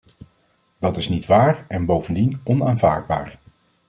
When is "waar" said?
1.25-1.65